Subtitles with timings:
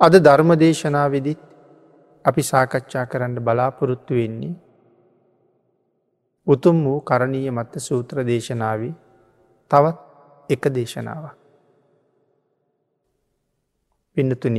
[0.00, 1.40] අද ධර්ම දේශනාවෙදිත්
[2.24, 4.54] අපි සාකච්ඡා කරන්න බලාපොරොත්තු වෙන්නේ
[6.46, 8.82] උතුම් වූ කරණීය මත්ත සූත්‍ර දේශනාව
[9.70, 9.98] තවත්
[10.50, 11.36] එක දේශනාවක්.
[14.16, 14.58] පිඩතුන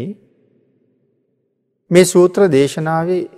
[1.91, 3.29] මේ සූත්‍ර දේශනාවේ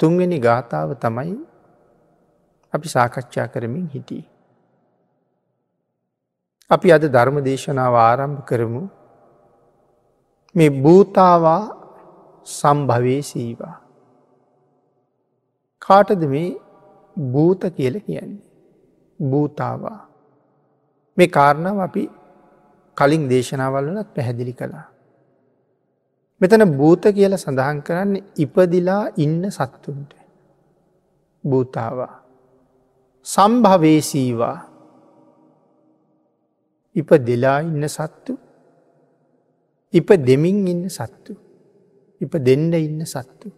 [0.00, 1.36] තුන්වෙනි ගාථාව තමයි
[2.72, 4.24] අපි සාකච්ඡා කරමින් හිටිය.
[6.70, 8.82] අපි අද ධර්ම දේශනාව ආරම්භ කරමු
[10.54, 11.62] මේ භූතාවා
[12.46, 13.76] සම්භවේ සීවා.
[15.82, 16.48] කාටද මේ
[17.16, 18.44] භූත කියල කියන්නේ.
[19.20, 19.98] භූතාවා.
[21.16, 22.04] මේ කාරණාව අපි
[22.96, 24.86] කලින් දේශනාවල්ලනත් පැහැදිලි කළා.
[26.40, 30.12] මෙතන භූත කියල සඳහන් කරන්නේ ඉපදිලා ඉන්න සත්තුන්ට.
[31.44, 32.14] භූතාවා.
[33.26, 34.56] සම්භවේසීවා
[36.96, 38.32] ඉප දෙලා ඉන්න සත්තු
[39.92, 41.32] ඉප දෙමින් ඉන්න සත්තු.
[42.20, 43.48] ඉප දෙන්න ඉන්න සත්තු.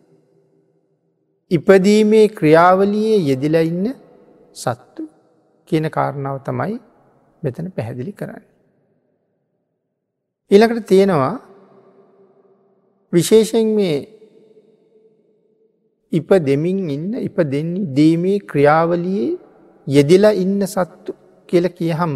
[1.51, 3.87] ඉපදීමේ ක්‍රියාවලියේ යෙදිලා ඉන්න
[4.55, 5.03] සත්තු
[5.69, 6.79] කියන කාරණාව තමයි
[7.43, 8.45] මෙතන පැහැදිලි කරන්න.
[10.51, 11.37] ඊළකට තියෙනවා
[13.13, 13.99] විශේෂෙන් මේ
[16.13, 19.39] ඉප දෙමින් ඉන්න ඉප දෙන්නේ දීමේ ක්‍රියාවලියේ
[19.87, 21.13] යෙදිලා ඉන්න සත්තු
[21.49, 22.15] කියල කියහම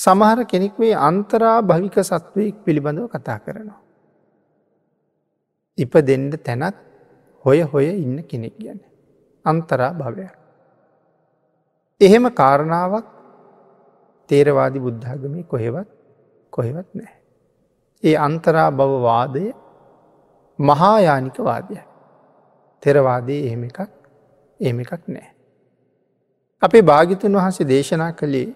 [0.00, 3.80] සමහර කෙනෙක් වේ අන්තරා භවික සත්වයෙක් පිළිබඳව කතා කරනවා.
[5.78, 6.76] ඉප දෙන්ඩ තැනත්
[7.44, 8.80] හොය හොය ඉන්න කෙනෙක් ගැන.
[9.44, 10.34] අන්තරා භවයක්.
[12.00, 13.06] එහෙම කාරණාවක්
[14.30, 15.88] තේරවාදි බුද්ධාගමය කොහෙවත්
[16.52, 17.14] කොහෙවත් නෑ.
[18.02, 19.44] ඒ අන්තරා බවවාදය
[20.58, 21.76] මහායානික වාදය.
[22.82, 23.78] තෙරවාදයේ එහෙම එකක්
[24.60, 25.28] එහෙම එකක් නෑ.
[26.62, 28.48] අපේ භාගිතුන් වහන්සේ දේශනා කළේ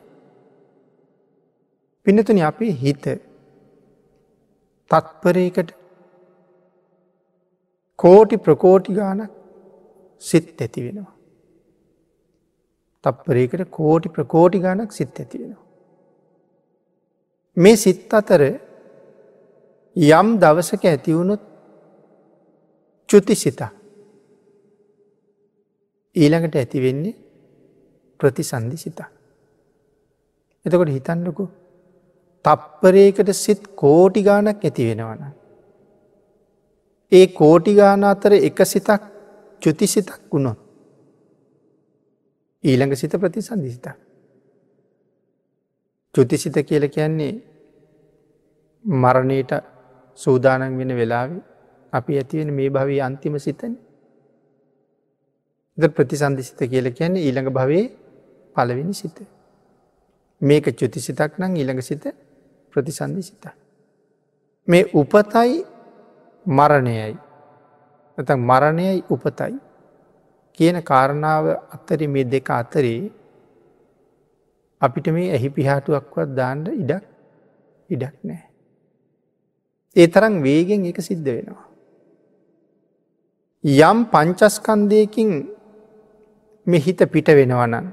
[2.07, 3.05] පිනතුන අපේ හිත
[4.91, 5.71] තත්පරයකට
[7.99, 9.31] කෝටි ප්‍රකෝටි ගානක්
[10.23, 11.15] සිත් ඇති වෙනවා.
[13.05, 15.65] තප්පරයකට කෝටි ප්‍රකෝටි ගානක් සිත් ඇති වෙනවා.
[17.57, 18.43] මේ සිත් අතර
[19.97, 21.43] යම් දවසක ඇතිවුණුත්
[23.09, 23.71] චුති සිතා
[26.17, 27.15] ඊළඟට ඇතිවෙන්නේ
[28.21, 29.09] ප්‍රතිසන්ධි සිතා.
[30.67, 31.45] එතකොට හිතන්නකු
[32.45, 35.25] තප්පරයකට සිත් කෝටි ගානක් ඇති වෙනවන.
[37.13, 39.03] ඒ කෝටිගාන අතර එක සිතක්
[39.63, 40.59] චුති සිතක් වුණොත්.
[42.65, 43.87] ඊළඟ සිත ප්‍රතිසන්ධි සිත.
[46.15, 47.33] චුතිසිත කියල කියන්නේ
[48.85, 49.53] මරණයට
[50.19, 51.31] සූදානන් වෙන වෙලාව
[51.93, 53.73] අපි ඇතිවෙන මේ භවී අන්තිම සිතන.
[55.79, 57.87] ද ප්‍රතිසන්ධිසිත කියල කියන්නේ ඊළඟ භවේ
[58.57, 59.17] පලවෙනි සිත.
[60.41, 62.05] මේක චුතිසිතක් නම් ඊළඟ සිත
[62.75, 63.45] ප්‍රතිසන්ධි සිත.
[64.69, 65.53] මේ උපතයි
[66.47, 67.13] මරණයයි.
[68.19, 69.55] ඇත මරණයයි උපතයි.
[70.59, 73.11] කියන කාරණාව අත්තරි මේ දෙක අතරේ
[74.81, 77.05] අපිට මේ ඇහි පිහාටුවක්වත් දාන්ඩ ඉඩක්
[77.91, 78.45] ඉඩක් නෑ.
[79.97, 81.67] ඒ තරම් වේගෙන් එක සිද්ධ වෙනවා.
[83.65, 85.31] යම් පංචස්කන්දයකින්
[86.67, 87.87] මෙහිත පිට වෙනවනන්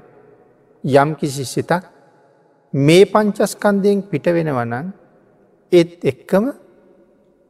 [0.84, 1.91] යම් කිසි සිතක්
[2.74, 4.92] මේ පංචස්කන්දයෙන් පිට වෙනවනන්
[5.72, 6.44] ඒත් එක්කම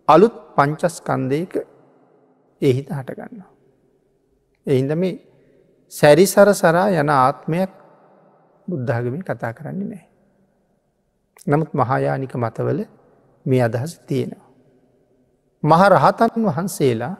[0.09, 1.53] අලුත් පංචස්කන්දයක
[2.63, 3.51] එහිත හටගන්නවා.
[4.67, 5.21] එහින්ද මේ
[5.93, 7.71] සැරිසර සරා යන ආත්මයක්
[8.69, 10.05] බුද්ධාගමින් කතා කරන්නේ නෑ.
[11.47, 12.81] නමුත් මහායානික මතවල
[13.47, 14.51] මේ අදහස තියෙනවා.
[15.63, 17.17] මහරහතන් වහන්සේලා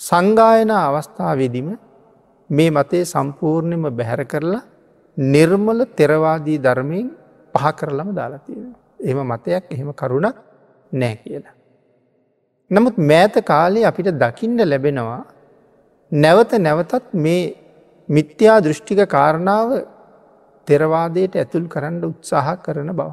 [0.00, 1.68] සංගායන අවස්ථාවේදිම
[2.50, 4.75] මේ මතේ සම්පූර්ණයම බැහැර කරලා
[5.16, 7.10] නිර්මල තෙරවාදී ධර්මයෙන්
[7.54, 8.74] පහ කරලම දාලා තියෙන.
[9.00, 10.36] එම මතයක් එහෙම කරුණක්
[10.92, 11.54] නෑ කියලා.
[12.70, 15.24] නමුත් මෑත කාලේ අපිට දකින්න ලැබෙනවා
[16.12, 17.54] නැවත නැවතත් මේ
[18.08, 19.70] මිත්‍යා දෘෂ්ටික කාරණාව
[20.68, 23.10] තෙරවාදයට ඇතුල් කරන්න උත්සාහ කරන බව.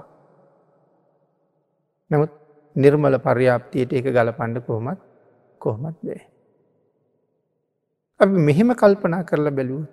[2.11, 2.31] නමුත්
[2.75, 4.99] නිර්මල පර්යාප්තියට එක ගල පණ්ඩ කොහොමත්
[5.61, 6.21] කොහොමත් දේ.
[8.19, 9.83] අපි මෙහෙම කල්පනා කරලා බැලූ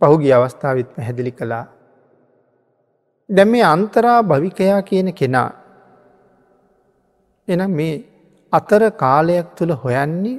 [0.00, 1.64] පහුගිය අවස්ථාවත් පැහැදිලි කළා
[3.28, 5.50] දැම් මේ අන්තරා භවිකයා කියන කෙනා
[7.48, 7.94] එනම් මේ
[8.52, 10.38] අතර කාලයක් තුළ හොයන්නේ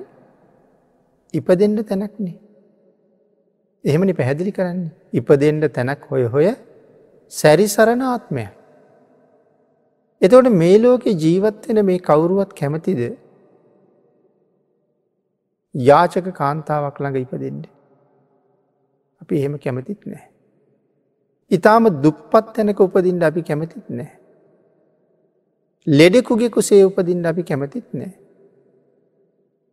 [1.34, 2.36] ඉපදෙන්ට තැනක්නේ.
[3.84, 6.48] එහෙමනි පැහැදිලි කරන්නේ ඉපදෙන්ට තැනක් හොය හොය
[7.32, 8.46] සැරිසරණ ආත්මය.
[10.22, 13.02] එතවට මේ ලෝකෙ ජීවත්වෙන මේ කවුරුවත් කැමතිද
[15.76, 17.66] යාචක කාන්තාවක් ළඟ ඉපදෙන්ට.
[19.22, 20.26] අපි එහෙම කැමතිත් නෑ.
[21.52, 24.12] ඉතාම දුප්පත් තැනක උපදින්ට අපි කැමතිත් නෑ.
[25.88, 28.12] ලෙඩෙකුගේ කුසේ උපදින්න අපි කැමතිත් නෑ.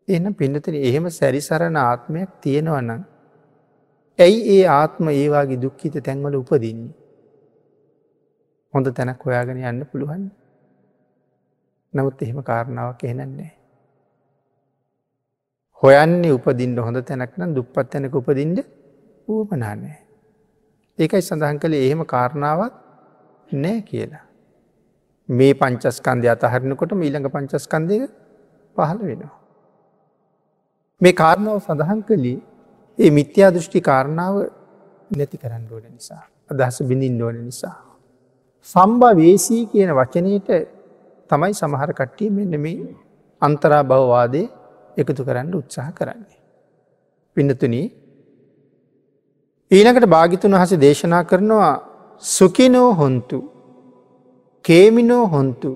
[0.08, 3.02] එන පිඩතන එහෙම සැරිසරණ ආත්මයක් තියෙනවනම්.
[4.18, 6.94] ඇයි ඒ ආත්ම ඒවාගේ දුක්ඛිත තැන්වල උපදින්නේ.
[8.74, 10.24] හොඳ තැනක් හොයාගෙන යන්න පුළුවන්.
[11.94, 13.52] නමුත් එහෙම කාරණාවක් එහෙනන්නේ.
[15.82, 18.60] හොයන්නේ උපදින්ට හොඳ තැනක් නම් දුප්පත් තැනක උපදින්ට
[19.28, 19.98] ඌපනානෑ.
[20.98, 22.74] ඒකයි සඳහන් කළේ එහෙම කාරණාවක්
[23.54, 24.24] නෑ කියලා.
[25.28, 27.98] මේ පංචස්කන්දය අතහරනකොට මීළඟ පංචස්කන්දය
[28.76, 29.34] පහළ වෙනවා.
[31.00, 32.38] මේ කාරණාව සඳහන් කළේ
[32.98, 34.36] ඒ මිත්‍යා දෘෂ්ටි කාරණාව
[35.10, 36.22] නැති කරන්න ඕන නිසා.
[36.50, 37.76] අදහස බිඳින් ඕන නිසා.
[38.66, 40.48] සම්භා වේසී කියන වචනයට
[41.30, 42.94] තමයි සමහර කට්ටිය මෙන්න මේ
[43.42, 44.42] අන්තරා බවවාදය
[44.96, 46.40] එකතු කරන්න උත්සාහ කරන්නේ.
[47.36, 47.86] පින්නතුනී
[49.70, 51.74] ඊනකට භාගිතුන් වහස දේශනා කරනවා
[52.22, 53.38] සුකිනෝ හොන්තු
[54.64, 55.70] කේමිනෝ හොන්තු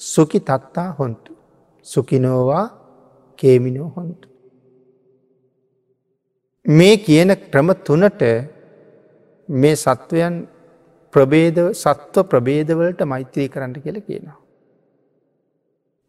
[0.00, 1.32] සුකි තත්තා හොන්තු
[1.86, 2.66] සුකිනෝවා
[3.38, 4.28] කේමිනෝ හොන්තු.
[6.66, 8.22] මේ කියන ක්‍රම තුනට
[9.48, 10.34] මේ සත්වයන්
[11.14, 14.40] ප්‍රබේද සත්ව ප්‍රබේදවලට මෛත්‍රී කරන්න කියල කියනවා.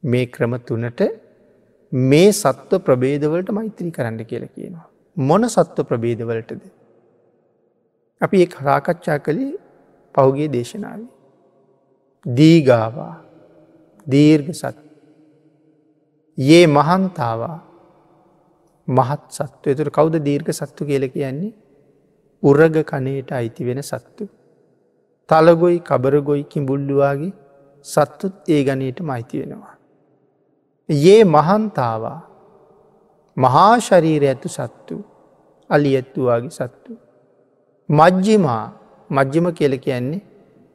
[0.04, 1.02] මේ ක්‍රම තුනට
[1.92, 4.93] මේ සත්ව ප්‍රබේදවලට මෛත්‍රී කරන්න කියල කියනවා.
[5.18, 6.62] මොන සත්ව ප්‍රබේදවලටද.
[8.22, 9.54] අපි ඒ කරාකච්ඡා කළේ
[10.16, 11.02] පෞගේ දේශනාව.
[12.26, 13.16] දීගාවා
[14.12, 14.78] දීර්ග සත්.
[16.38, 17.58] ඒ මහන්තාවා
[18.88, 21.54] මහත් සත්ව තුර කවුද දීර්ඝ සත්තු කියල කියන්නේ
[22.44, 24.30] උරග කනයට අයිති වෙන සත්තු.
[25.30, 27.34] තලගොයි කබරගොයි කිඹුල්ලුවාගේ
[27.86, 29.76] සත්තුත් ඒ ගනයට මයිති වෙනවා.
[30.90, 32.33] ඒ මහන්තාවා
[33.38, 34.96] මහා ශරීර ඇතු සත්තු
[35.70, 36.92] අලි ඇත්තුවාගේ සත්තු.
[37.90, 38.64] මජ්ජිමා
[39.10, 40.22] මජ්ජිම කියල කියන්නේ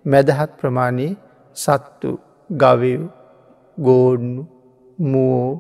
[0.05, 1.17] මැදහත් ප්‍රමාණයේ
[1.57, 2.11] සත්තු
[2.51, 3.09] ගවයු
[3.79, 4.43] ගෝඩ්නු
[5.13, 5.53] මූෝ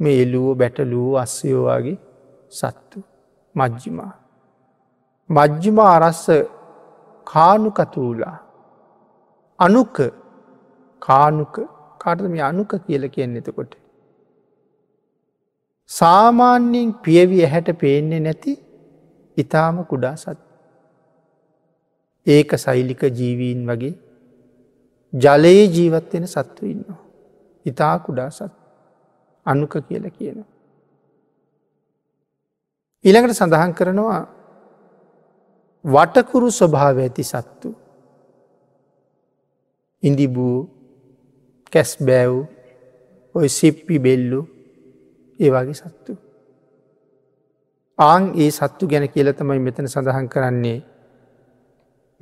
[0.00, 1.98] මේලුව බැටලූ අස්සයෝවාගේ
[2.60, 3.04] සත්තු
[3.54, 4.14] මජ්ජිමා.
[5.30, 6.24] මජ්ජිම අරස්ස
[7.26, 8.38] කානුකතුූලා
[9.58, 9.98] අනුක
[11.02, 11.54] කානුක
[12.02, 13.72] කාටම අනුක කියල කියන්න එතකොට.
[15.90, 18.52] සාමාන්‍යයෙන් පියවි ඇහැට පේන්නේ නැති
[19.36, 20.38] ඉතාම කුඩා සත්.
[22.26, 23.94] ඒක සෛලික ජීවීන් වගේ
[25.12, 27.00] ජලයේ ජීවත්වෙන සත්ව ඉන්නවා.
[27.66, 28.52] ඉතා කුඩා සත්
[29.46, 30.48] අනුක කියල කියනවා.
[33.04, 34.22] ඊළඟට සඳහන් කරනවා
[35.84, 37.74] වටකුරු ස්වභාව ඇති සත්තු.
[40.02, 40.56] ඉදිබූ
[41.72, 42.34] කැස් බෑව්
[43.34, 44.40] ඔය සිප්පි බෙල්ලු
[45.40, 46.12] ඒවාගේ සත්තු.
[47.98, 50.78] ආං ඒ සත්තු ගැන කියලතමයි මෙතන සඳහන් කරන්නේ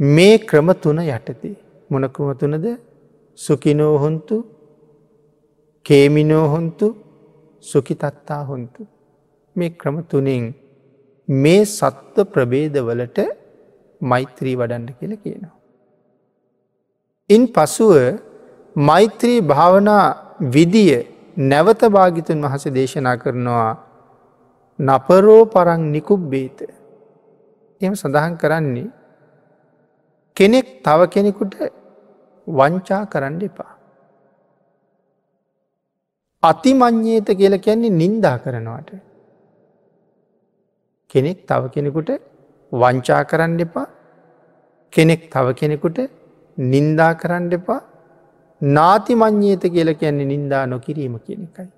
[0.01, 1.57] මේ ක්‍රම තුන යටතේ
[1.91, 2.67] මොන ක්‍රම තුනද
[3.39, 4.37] සුකිනෝහොන්තු
[5.87, 6.87] කේමිනෝහොන්තු
[7.65, 8.83] සුකිතත්තා හොන්තු
[9.57, 10.45] මේ ක්‍රම තුනෙන්
[11.29, 13.19] මේ සත්ව ප්‍රබේදවලට
[14.01, 15.57] මෛත්‍රී වඩන්න කියල කියනවා.
[17.31, 17.95] ඉන් පසුව
[18.77, 20.07] මෛත්‍රී භාවනා
[20.55, 23.71] විදිය නැවත භාගිතුන් වහස දේශනා කරනවා
[24.79, 26.59] නපරෝ පරං නිකුබ් බේත.
[27.81, 28.91] එම සඳහන් කරන්නේ
[30.37, 31.55] කෙනෙක් තව කෙනෙකුට
[32.47, 33.73] වංචා කරන්න එපා.
[36.43, 38.91] අතිමං්්‍යේත කියල කියන්නේ නින්දා කරනවට.
[41.11, 42.11] කෙනෙක් තව කෙනෙකුට
[42.73, 43.87] වංචා කරන්න එපා
[44.93, 45.99] කෙනෙක් තව කෙනෙකුට
[46.59, 47.81] නින්දා කරන්න එපා
[48.61, 51.71] නාතිමං්්‍යේත කියල කියන්නේ නින්දා නොකිරීම කියන එකයි.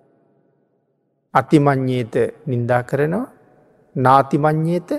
[1.35, 2.15] අතිමං්්‍යේත
[2.47, 3.27] නින්දා කරනවා
[3.97, 4.91] නාතිමං්්‍යේත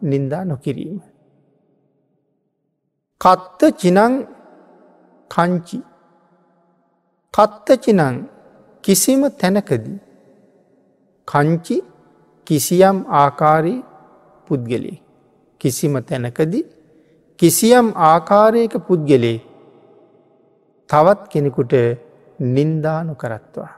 [0.00, 1.00] නින්දා නොකිරීම.
[3.20, 4.14] කත්ත චිනං
[5.30, 5.78] කංචි
[7.34, 8.16] කත්ත චිනං
[8.84, 9.98] කිසිම තැනකදී
[11.28, 11.76] කංචි
[12.46, 13.80] කිසියම් ආකාරී
[14.48, 14.98] පුද්ගලේ
[15.60, 16.64] කිසිම තැනකදී
[17.38, 19.38] කිසියම් ආකාරයක පුද්ගලේ
[20.92, 21.74] තවත් කෙනෙකුට
[22.54, 23.70] නින්දානු කරත්වා.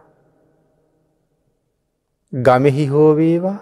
[2.33, 3.59] ගමෙහි හෝවේවා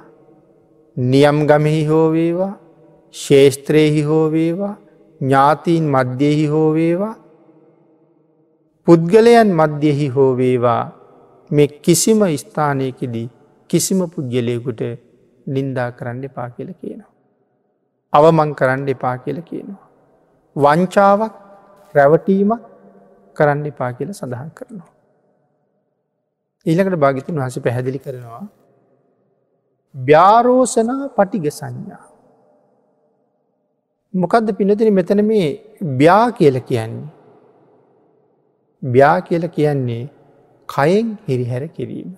[0.96, 2.54] නියම් ගමෙහි හෝවේවා
[3.14, 4.74] ශේෂත්‍රයෙහි හෝවේවා
[5.20, 7.14] ඥාතීන් මධ්‍යෙහි හෝවේවා
[8.86, 10.82] පුද්ගලයන් මධ්‍යෙහි හෝවේවා
[11.50, 13.28] මෙ කිසිම ස්ථානයකදී
[13.70, 14.82] කිසිම පුද්ගලයකුට
[15.46, 17.12] නින්දා කරන්න එපා කියල කියනවා.
[18.12, 19.86] අවමං කරන්න එපා කියල කියනවා.
[20.56, 21.34] වංචාවක්
[21.94, 22.71] රැවටීමක්
[23.34, 24.90] කරන්න එපා කියල සඳහන් කරනවා.
[26.66, 28.42] ඊළකට භාගිතුන් වහස පැහැදිලි කරනවා.
[29.94, 32.04] ්‍යාරෝසනා පටිග සංඥා.
[34.14, 35.48] මොකක්ද පිනතින මෙතන මේ
[36.00, 37.08] ්‍යා කියල කියන්නේ.
[38.82, 40.10] ්‍යා කියල කියන්නේ
[40.68, 42.10] කයෙන් හිරිහැර කිරීම.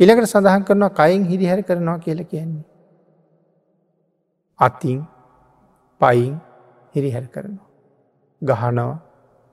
[0.00, 2.64] ඉළකට සඳහන් කරනවා කයින් හිරිහැර කරනවා කියල කියන්නේ.
[4.58, 4.98] අතින්
[6.00, 6.34] පයින්
[6.94, 7.65] හිරිහැර කරනවා.
[8.48, 8.94] ගහනවා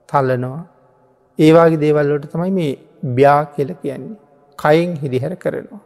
[0.08, 0.62] තල්ලනවා
[1.38, 2.72] ඒවාගේ දේවල්ලට තමයි මේ
[3.14, 4.18] ්‍යා කියල කියන්නේ.
[4.58, 5.80] කයින් හිරිහැර කරනවා.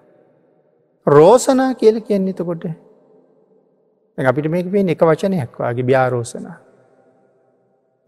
[1.07, 2.65] රෝසනා කියල කියන්නේ එතකොට
[4.19, 6.57] අපිට මේක පේ එක වචනයක් වගේ ්‍යාරෝසනා.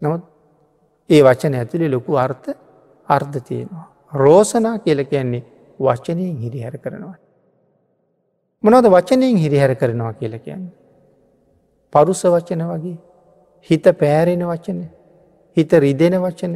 [0.01, 0.23] නමුත්
[1.09, 2.49] ඒ වචන ඇතුළි ලොකු අර්ථ
[3.09, 3.87] අර්ධ තියෙනවා.
[4.13, 5.43] රෝසනා කියල කියන්නේ
[5.79, 7.17] වචනයෙන් හිරිහැර කරනවා.
[8.63, 10.73] මොනවද වචනයෙන් හිරිහැර කරනවා කියල කියන්නේ.
[11.93, 12.97] පරුස වචන වගේ
[13.69, 14.79] හිත පෑරෙන වචන
[15.57, 16.53] හිත රිදෙන වචන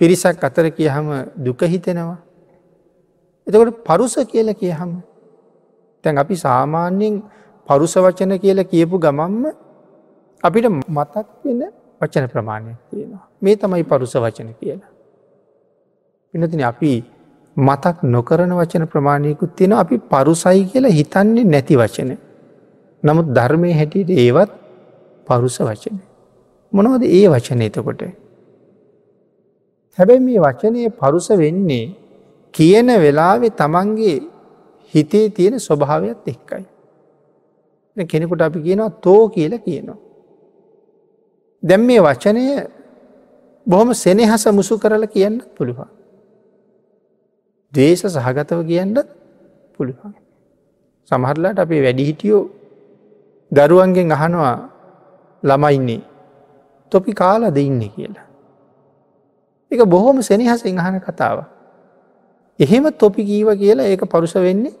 [0.00, 1.06] පිරිසක් අතර කියහම
[1.36, 2.18] දුක හිතෙනවා.
[3.46, 4.90] එතකොට පරුස කියල කියහම
[6.04, 7.22] තැන් අපි සාමාන්‍යයෙන්
[7.68, 9.44] පරුස වචන කියල කියපු ගමම්ම
[10.44, 11.60] අපිට මතක් වෙන
[12.00, 13.24] වචන ප්‍රමාණයක් තියෙනවා.
[13.42, 14.90] මේ තමයි පරුස වචන කියලා.
[16.34, 16.92] පිනතින අපි
[17.56, 22.10] මතක් නොකරන වචන ප්‍රමාණයකුත් තියෙන අපි පරුසයි කියලා හිතන්නේ නැති වචන.
[23.02, 24.50] නමුත් ධර්මය හැටියට ඒවත්
[25.26, 26.07] පරුස වචන.
[26.72, 28.02] මොනවද ඒ වචන එතකොට.
[29.98, 31.86] හැබැයි මේ වචනය පරුස වෙන්නේ
[32.54, 34.18] කියන වෙලාවෙ තමන්ගේ
[34.94, 36.64] හිතේ තියෙන ස්වභාවයක් එක්කයි.
[37.96, 39.98] කෙනෙකුට අපි කියනවා තෝ කියල කියනවා.
[41.62, 42.44] දැම් මේ වචනය
[43.66, 45.88] බොහොම සෙනෙහස මුසු කරල කියන්න පුළුවන්.
[47.72, 48.98] දේශ සහගතව කියන්නත්
[49.74, 50.14] පුළුවන්.
[51.10, 52.42] සමහරලාට අපේ වැඩිහිටියෝ
[53.52, 54.56] දරුවන්ගෙන් අහනවා
[55.42, 56.02] ළමයින්නේ
[56.90, 58.26] තොපි කාලා දෙන්න කියලා.
[59.70, 61.44] එක බොහොම සෙනහසෙන් අහන කතාව.
[62.58, 64.74] එහෙම තොපි කීව කියලා ඒක පරුස වෙන්නේ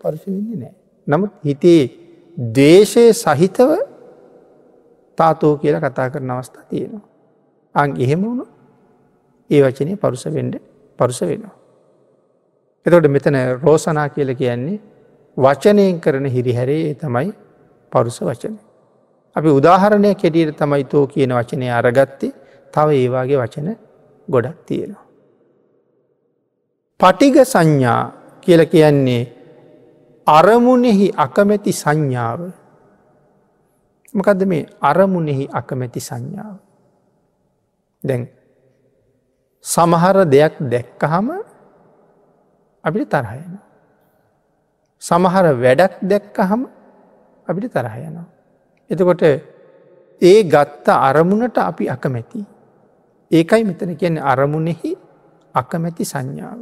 [0.00, 0.74] පරුස වෙන්නේ නෑ.
[1.06, 1.82] නමුත් හිතේ
[2.36, 3.70] දේශය සහිතව
[5.18, 7.04] තාතෝ කියලා කතා කරන අවස්ථා තියෙනවා.
[7.74, 8.46] අං එහෙම වුණු
[9.50, 10.54] ඒ වචනය පරුස වෙන්ඩ
[10.98, 11.54] පරුස වෙනවා.
[12.86, 14.80] එතකොට මෙතන රෝසනා කියල කියන්නේ
[15.36, 17.32] වචනයෙන් කරන හිරිහැරේ තමයි
[17.92, 18.54] පරුස වචන.
[19.36, 22.32] අපි උදාහරණය කෙටියට තමයි තෝ කියන වචනය අරගත්තේ
[22.72, 23.68] තව ඒවාගේ වචන
[24.28, 25.04] ගොඩක් තියෙනවා.
[27.00, 28.02] පටිග සංඥා
[28.40, 29.22] කියල කියන්නේ
[30.26, 32.40] අරමුණෙහි අකමැති සංඥාව
[34.14, 36.56] මකද මේ අරමුණෙහි අකමැති සංඥාව.
[38.04, 38.22] දැන්
[39.64, 41.26] සමහර දෙයක් දැක්කහම
[42.84, 43.52] අපිට තරහයන.
[45.02, 46.62] සමහර වැඩක් දැක්කහම
[47.46, 48.35] අපිට තරහයනවා.
[48.90, 49.22] එතකොට
[50.22, 52.40] ඒ ගත්ත අරමුණට අපි අකමැති.
[53.30, 54.92] ඒකයි මෙතන කියන්නේ අරමුණෙහි
[55.54, 56.60] අකමැති සංඥාව.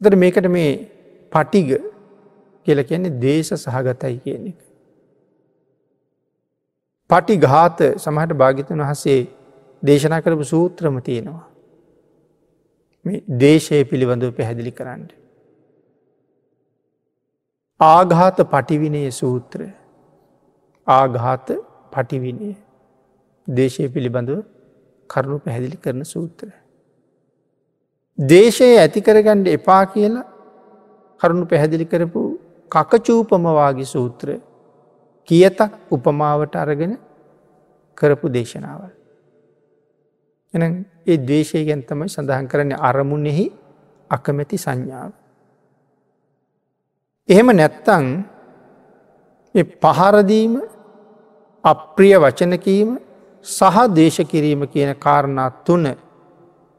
[0.00, 0.72] දර මේකට මේ
[1.32, 1.70] පටිග
[2.66, 4.58] කියල කියන්නේ දේශ සහගතයි කියන එක.
[7.10, 9.20] පටි ගාත සමහට භාගිතන් වහසේ
[9.82, 11.46] දේශනා කරපු සූත්‍රම තියෙනවා.
[13.38, 15.08] දේශය පිළිබඳව පැහැදිලි කරන්න.
[17.80, 19.60] ආඝාත පටිවිනය සූත්‍ර
[20.88, 21.48] ආඝාත
[21.92, 22.50] පටිවිනය
[23.46, 24.40] දේශය පිළිබඳව
[25.10, 26.48] කරුණු පැහැදිලි කරන සූත්‍ර.
[28.18, 30.26] දේශය ඇතිකරගණ්ඩ එපා කියලා
[31.20, 32.22] කරුණු පැහැදිලි කරපු
[32.72, 34.28] කකචූපමවාගේ සූත්‍ර
[35.28, 36.94] කියතක් උපමාවට අරගෙන
[37.98, 38.92] කරපු දේශනාවල්.
[40.54, 40.62] එන
[41.06, 43.46] ඒ දේශය ගැන් තමයි සඳහන් කරන්න අරමුණෙහි
[44.10, 45.12] අකමැති සංඥාව.
[47.28, 48.06] එහෙම නැත්තං
[49.54, 50.54] පහරදීම
[51.64, 52.90] අප්‍රිය වචනකීම
[53.44, 55.84] සහ දේශ කිරීම කියන කාරණා තුන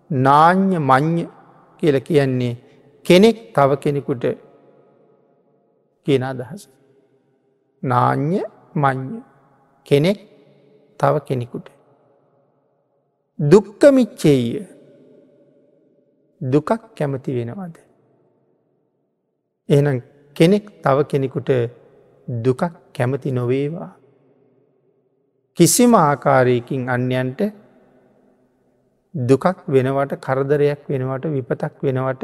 [0.10, 1.24] නාං්‍ය මං්්‍ය
[1.80, 2.58] කියල කියන්නේ
[3.06, 4.24] කෙනෙක් තව කෙනෙකුට
[6.06, 6.64] කියන අදහස.
[7.84, 8.42] නාං්‍ය
[8.76, 9.22] මං්්‍ය
[9.86, 10.20] කෙනෙක්
[11.00, 11.68] තව කෙනෙකුට.
[13.40, 14.44] දුක්කමිච්චෙය
[16.42, 17.76] දුකක් කැමති වෙනවාද.
[19.70, 20.02] එනම්
[20.36, 21.50] කෙනෙක් තව කෙනෙකුට
[22.28, 22.62] දුකක්
[22.94, 23.99] කැමති නොවේවා.
[25.60, 27.42] කිසිම ආකාරයකින් අන්‍යන්ට
[29.16, 32.24] දුකක් වෙනවට කරදරයක් වෙනවට විපතක් වෙනවට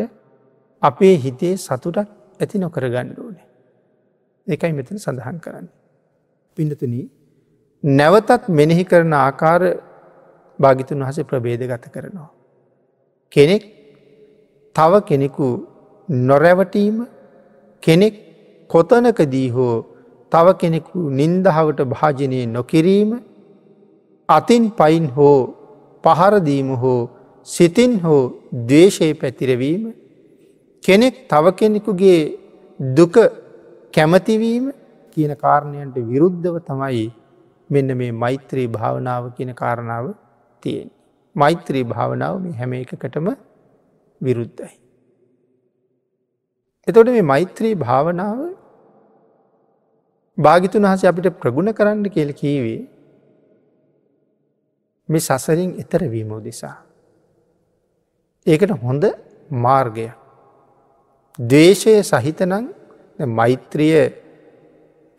[0.82, 3.46] අපේ හිතේ සතුටක් ඇති නොකර ගණ්ඩුවනේ.
[4.48, 5.68] එකයි මෙතන සඳහන් කරන්න.
[6.58, 6.94] පිඩතුන
[7.84, 9.62] නැවතත් මෙනෙහි කරන ආකාර
[10.60, 12.30] භාගිතුන් වහස ප්‍රබේද ගත කරනවා.
[13.32, 13.64] කෙනෙක්
[14.76, 15.50] තව කෙනෙකු
[16.10, 16.98] නොරැවටීම
[17.84, 18.16] කෙනෙක්
[18.70, 19.76] කොතනකදී හෝ
[20.36, 23.12] තව කෙනෙකු නින්දහවට භාජනය නොකිරීම
[24.30, 25.38] අතින් පයින් හෝ
[26.04, 27.02] පහරදීම හෝ
[27.48, 28.24] සිතින් හෝ
[28.68, 29.84] දේශය පැතිරවීම
[30.84, 32.20] කෙනෙක් තව කෙනෙකුගේ
[32.80, 33.16] දුක
[33.94, 34.66] කැමතිවීම
[35.14, 37.06] කියන කාරණයන්ට විරුද්ධව තමයි
[37.70, 40.06] මෙන්න මේ මෛත්‍රී භාවනාව කියන කාරණාව
[40.64, 40.90] තියෙන්.
[41.36, 43.28] මෛත්‍රී භාවනාව මේ හැම එකකටම
[44.22, 44.74] විරුද්ධයි.
[46.88, 48.40] එතොට මේ මෛත්‍රී භාවනාව
[50.38, 52.82] භාගිතුන් වහස අපිට ප්‍රගුණ කරන්න කියල කීවේ
[55.10, 56.76] මේ සසරින් එතර වීමෝ දෙසා.
[58.48, 59.04] ඒකට හොඳ
[59.50, 60.08] මාර්ගය.
[61.40, 62.70] දේශය සහිතනං
[63.20, 63.98] මෛත්‍රිය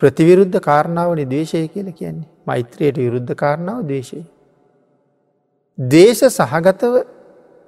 [0.01, 4.21] ප්‍රතිවිරුද්ධ කාරණාවන දේශය කියල කියන්නේ මෛත්‍රයට විරුද්ධ කාරණාව දේශය.
[5.77, 6.95] දේශ සහගතව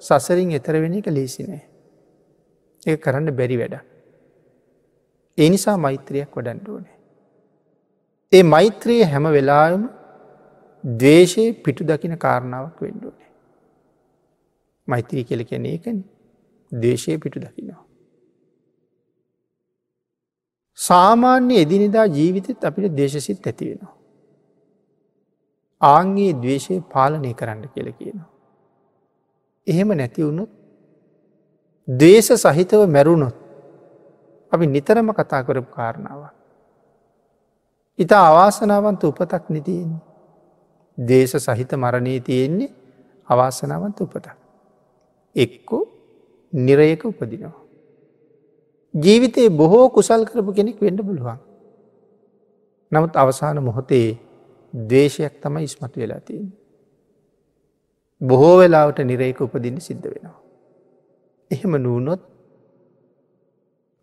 [0.02, 1.64] සසරින් එතර වෙන එක ලේසිනෑ.
[2.84, 3.76] ඒ කරන්න බැරි වැඩ.
[5.38, 6.99] ඒ නිසා මෛත්‍රයක් වඩන්ඩුවනේ.
[8.32, 9.90] ඒ මෛත්‍රයේ හැම වෙලාම
[10.84, 13.30] දවේශයේ පිටු දකින කාරණාවක් වෙන්ඩුවනේ.
[14.88, 16.04] මෛත්‍රී කෙල කියන ඒකන
[16.72, 17.84] දේශය පිටු දකිනවා.
[20.78, 23.96] සාමාන්‍ය එදිනිදා ජීවිතත් අපිට දේශසිත් ඇති වෙනවා.
[25.82, 28.30] ආංගේ දවේශය පාලනය කරන්න කියල කියනවා.
[29.68, 30.52] එහෙම නැති වුණොත්
[31.88, 33.36] දේශ සහිතව මැරුණොත්
[34.52, 36.39] අපි නිතරම කතා කරපු කාරණාව.
[38.00, 40.02] ඉතා අවාසනාවන්ත උපතක් නිතියෙන්නේ.
[40.98, 42.70] දේශ සහිත මරණී තියෙන්නේ
[43.28, 44.36] අවාසනාවන්ත උපතක්.
[45.36, 45.80] එක්කු
[46.54, 47.58] නිරයක උපදිනවා.
[48.94, 51.40] ජීවිතයේ බොහෝ කුසල් කරපු කෙනෙක් වෙන්න පුළුවන්.
[52.92, 54.18] නමුත් අවසාන මොහොතේ
[54.74, 56.54] දේශයක් තමයි ඉස්මතු වෙලා තියෙන්.
[58.22, 60.40] බොහෝ වෙලාවට නිරේක උපදින්න සිද්ධ වෙනවා.
[61.52, 62.22] එහෙම නූනොත්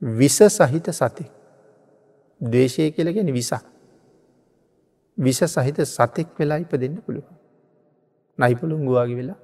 [0.02, 1.24] විස සහිත සති
[2.40, 3.64] දේශය කියලගෙන විසක්
[5.18, 7.26] විස සහිත සතෙක් වෙලා ඉප දෙන්න පුළුව.
[8.38, 9.38] නයිපුළුම් ගුවාගේ වෙලා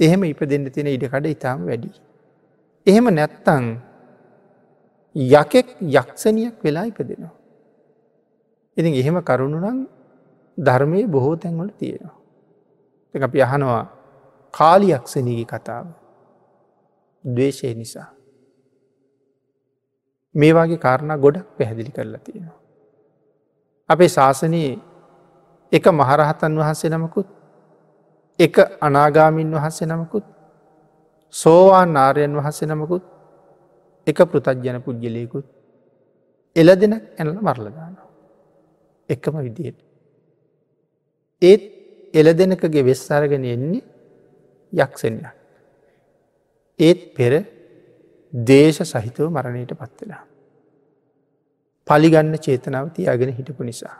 [0.00, 1.90] එහෙම ඉප දෙන්න තියෙන ඉඩකඩ ඉතාම වැඩි.
[2.86, 3.64] එහෙම නැත්තං
[5.14, 7.34] යකෙක් යක්ෂණයක් වෙලා ඉපදෙනවා.
[8.76, 9.78] ඉතින් එහෙම කරුණුනම්
[10.58, 12.16] ධර්මය බොහෝ තැන්වල තියෙනවා.
[13.14, 13.84] අපි අහනවා
[14.54, 15.86] කාලියක්ෂණීගේ කතාව.
[17.24, 18.08] දවේශය නිසා.
[20.34, 22.58] මේ වගේ කාරණා ගොඩක් පැහැදිලි කරලා තියෙනවා.
[23.90, 24.78] අපේ ශාසනයේ
[25.72, 27.28] එක මහරහතන් වහන්සේ නමකුත්
[28.38, 30.24] එක අනාගාමින් වහන්සේ නමකුත්
[31.34, 33.04] සෝවාන් නාරයන් වහන්සේ නමකුත්
[34.06, 35.46] එක පෘතජ්ජන පුද්ගලයකුත්
[36.56, 38.06] එල දෙන ඇනල මරලදානවා.
[39.08, 39.78] එකම විදියට.
[41.42, 41.62] ඒත්
[42.14, 43.82] එල දෙනකගේ වෙස් අරගෙන එන්නේ
[44.72, 45.34] යක්ෂණයක්.
[46.78, 47.32] ඒත් පෙර
[48.32, 50.24] දේශ සහිතව මරණයට පත්වෙලා.
[51.86, 53.96] පලිගන්න චේතනාව තියාගෙන හිටපු නිසා.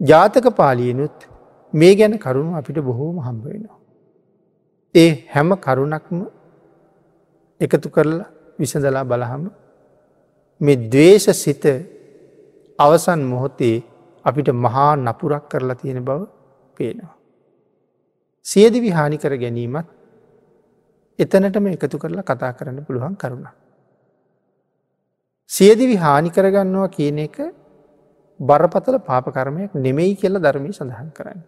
[0.00, 1.28] ජාතක පාලියනුත්
[1.72, 3.78] මේ ගැන කරුණු අපිට බොහෝම හම්බ වෙනවා.
[4.94, 6.18] ඒ හැම කරුණක්ම
[7.60, 9.44] එකතු කරලා විසඳලා බලහම
[10.60, 11.64] මේ දවේශ සිත
[12.78, 13.76] අවසන් මොහොතේ
[14.24, 16.20] අපිට මහා නපුරක් කරලා තියෙන බව
[16.76, 17.14] පේනවා.
[18.46, 19.88] සියදිවි හානි කර ගැනීමත්
[21.18, 23.48] එතනටම එකතු කරලා කතා කරන්න පුළුවන් කරුණ.
[25.50, 27.36] සියදිවි හානි කරගන්නවා කියන එක
[28.40, 31.40] බරපතල පාපකරමයක් නෙමෙයි කියල ධර්මී සඳහන් කරන්න.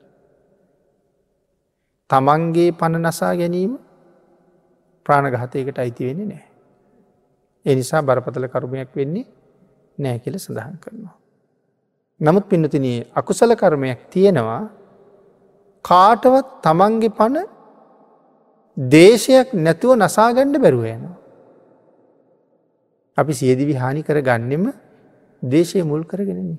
[2.10, 3.76] තමන්ගේ පණ නසා ගැනීම
[5.06, 6.44] ප්‍රාණගහතයකට අයිති වෙන්නේ නෑ.
[7.66, 9.26] එනිසා බරපතල කරුමයක් වෙන්නේ
[9.98, 11.16] නෑ කියල සඳහන් කරනවා.
[12.20, 14.62] නමුත් පින්නතින අකුසල කර්මයක් තියෙනවා
[15.84, 17.46] කාටවත් තමන්ගේ පණ
[18.76, 21.19] දේශයක් නැතුව නසාගණ්ඩ බැරුව යනවා.
[23.16, 24.72] අපි සියදිවි හානි කර ගන්නෙම
[25.42, 26.58] දේශය මුල් කරගෙනන්නේ.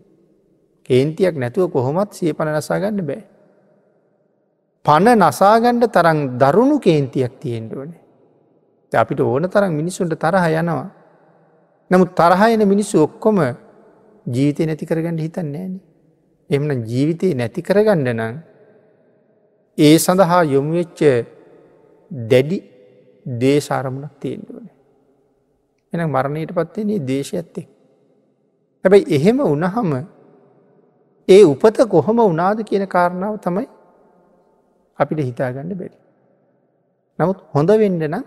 [0.83, 3.21] කේන්තියක් නැතුව කොහොමත් සිය පණ නසාගන්න බෑ.
[4.85, 7.99] පණ නසාගණ්ඩ තරං දරුණු කේන්තියක් තියෙන්ටුවනේ.
[8.91, 10.89] අපිට ඕන තරම් මිනිස්සුන්ට තරහ යනවා.
[11.91, 13.39] නමුත් තරහයන මිනිස්සු ඔක්කොම
[14.25, 15.73] ජීවිතය නැති කරගන්න හිතන්න ෑන.
[16.49, 18.35] එමන ජීවිතය නැති කරගන්න නම්
[19.77, 20.99] ඒ සඳහා යොමුවෙච්ච
[22.11, 22.57] දැඩි
[23.25, 24.73] දේශාරමුණක් තියෙන්ටුවනේ.
[25.93, 27.67] එන මරණයට පත්වන්නේ දේශ ඇත්තේ.
[28.85, 29.91] හැබැයි එහෙම උනහම
[31.27, 33.67] ඒ උපත කොහොම උනාද කියන කාරණාව තමයි
[34.99, 35.97] අපිට හිතාගන්න බැරි.
[37.19, 38.23] නමුත් හොඳ වෙන්ඩ නම්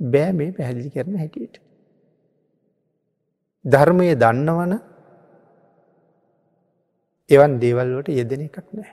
[0.00, 1.56] බෑ මේ පැහැදිලි කරන හැටියට.
[3.64, 4.72] ධර්මය දන්නවන
[7.30, 8.92] එවන් දේවල්වට යෙදෙන එකක් නෑ.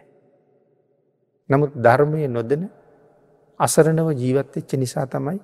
[1.49, 2.63] නමුත් ධර්මය නොදන
[3.59, 5.39] අසරණව ජීවත්වෙච්ච නිසා තමයි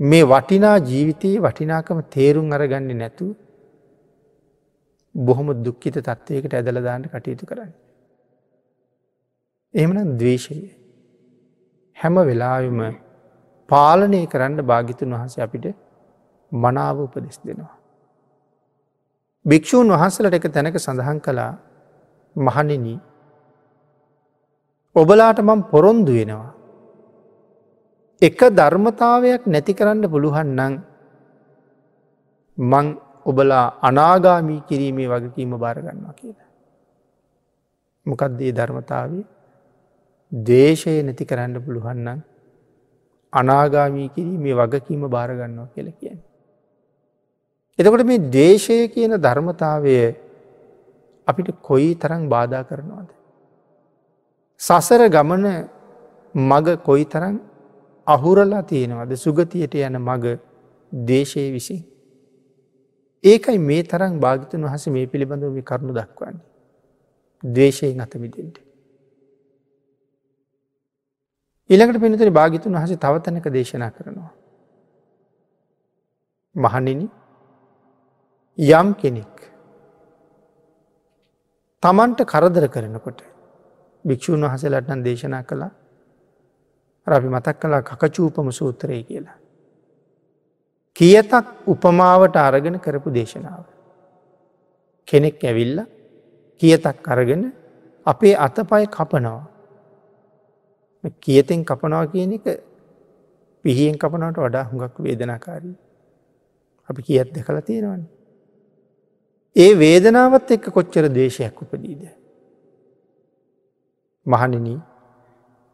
[0.00, 3.26] මේ වටිනා ජීවිතයේ වටිනාකම තේරුම් අරගන්න නැතු
[5.14, 7.72] බොහොම දුක්කිත තත්ත්වයකට ඇදලදාන්න කටයුතු කරන්න.
[9.74, 10.56] එහමන දවේශය
[11.96, 12.80] හැම වෙලාවිම
[13.68, 15.66] පාලනය කරන්න භාගිතුන් වහස අපිට
[16.52, 17.76] මනාව උපදෙස් දෙනවා.
[19.44, 21.52] භික්‍ෂූන් වහන්සලට එක තැනක සඳහන් කළා
[22.36, 22.86] මහනෙන
[24.96, 26.63] ඔබලාට මං පොරොන්දු වෙනවා.
[28.22, 30.74] එක ධර්මතාවයක් නැති කරන්න පුළුවන් නං
[32.58, 32.86] මං
[33.26, 36.50] ඔබලා අනාගාමී කිරීමේ වගකීම භාරගන්නවා කියලා.
[38.06, 39.24] මොකක්දේ ධර්මතාවේ
[40.32, 42.20] දේශය නැති කරන්න පුළුවන්නම්
[43.32, 46.18] අනාගාමී කිරීමේ වගකීම භාරගන්නවා කියල කියන.
[47.78, 49.96] එතකොට මේ දේශය කියන ධර්මතාවය
[51.26, 53.08] අපිට කොයි තරං බාධා කරනවාද.
[54.60, 55.46] සසර ගමන
[56.34, 57.36] මග කොයි තරං
[58.06, 60.38] අහුරලා තියෙනවද සුගතියට යන මග
[60.92, 61.82] දේශය විසින්.
[63.24, 66.44] ඒකයි මේ තරම් භාගිතන් වහස මේ පිළිබඳව කරුණු දක්වන්නේ.
[67.44, 68.56] දවේශයෙන් අතමිදෙන්ට.
[71.70, 74.32] ඊළඟට පිනතුරි භාගිතුන් වහස තවතනක දේශනා කරනවා.
[76.54, 77.08] මහනිනි
[78.58, 79.34] යම් කෙනෙක්
[81.82, 83.24] තමන්ට කරදර කරනකොට
[84.04, 85.72] භික්‍ෂූන් වහසලටන් දේශනා කළා
[87.06, 89.38] රබි මතක් කලා කකචූපම සූත්‍රය කියලා.
[90.96, 93.64] කියතක් උපමාවට අරගෙන කරපු දේශනාව.
[95.08, 95.78] කෙනෙක් ඇවිල්ල
[96.62, 97.52] කියතක් අරගෙන
[98.06, 99.44] අපේ අතපය කපනවා.
[101.20, 102.46] කියතෙන් කපනවා කියන එක
[103.64, 105.76] පිහියෙන් කපනට වඩා හුඟක් වේදනාකාරී.
[106.88, 108.02] අපි කියත් දෙකල තියෙනවන.
[109.56, 112.02] ඒ වේදනාවත් එක්ක කොච්චර දේශයක් උපදීද.
[114.26, 114.80] මහනිනී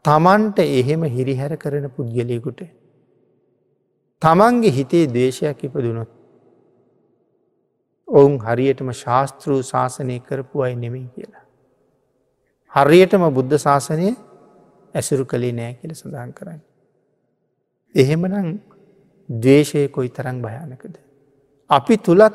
[0.05, 2.61] තමන්ට එහෙම හිරිහැර කරන පුද්ගලයකුට.
[4.23, 6.11] තමන්ගේ හිතේ දේශයක් ඉපදුනොත්.
[8.09, 11.45] ඔවුන් හරියටම ශාස්තෘූ ශාසනය කරපු අයි නෙමෙයි කියලා.
[12.73, 14.09] හරියටම බුද්ධ ශාසනය
[14.95, 16.61] ඇසුරු කළේ නෑ කියල සඳහන් කරන්න.
[17.95, 18.49] එහෙමනම්
[19.29, 20.95] දවේශය කොයි තරං භයානකද.
[21.71, 22.35] අපි තුළත්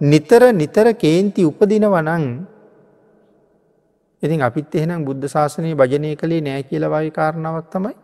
[0.00, 2.24] නිතර නිතර කේන්ති උපදින වනං
[4.24, 7.94] ඉතින් අපිත් එහෙනම් බුද්ධ ශාසනය භජනය කළේ නෑ කියලවායි කාරණාවක් තමයි